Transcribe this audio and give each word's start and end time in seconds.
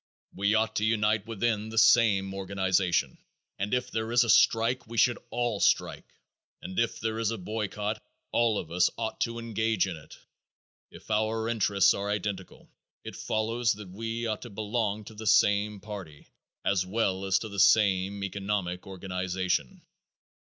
We 0.33 0.55
ought 0.55 0.75
to 0.77 0.83
unite 0.83 1.27
within 1.27 1.69
the 1.69 1.77
same 1.77 2.33
organization, 2.33 3.19
and 3.59 3.71
if 3.71 3.91
there 3.91 4.11
is 4.11 4.23
a 4.23 4.31
strike 4.31 4.87
we 4.87 4.97
should 4.97 5.19
all 5.29 5.59
strike, 5.59 6.11
and 6.63 6.79
if 6.79 6.99
there 6.99 7.19
is 7.19 7.29
a 7.29 7.37
boycott 7.37 8.01
all 8.31 8.57
of 8.57 8.71
us 8.71 8.89
ought 8.97 9.21
to 9.21 9.37
engage 9.37 9.85
in 9.85 9.95
it. 9.97 10.17
If 10.89 11.11
our 11.11 11.47
interests 11.47 11.93
are 11.93 12.09
identical, 12.09 12.67
it 13.03 13.15
follows 13.15 13.73
that 13.73 13.89
we 13.89 14.25
ought 14.25 14.41
to 14.41 14.49
belong 14.49 15.03
to 15.03 15.13
the 15.13 15.27
same 15.27 15.79
party 15.79 16.29
as 16.65 16.83
well 16.83 17.25
as 17.25 17.37
to 17.37 17.49
the 17.49 17.59
same 17.59 18.23
economic 18.23 18.87
organization. 18.87 19.83